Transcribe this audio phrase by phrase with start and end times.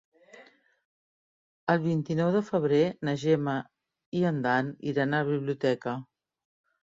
[1.73, 3.55] El vint-i-nou de febrer na Gemma
[4.21, 5.97] i en Dan iran a la biblioteca.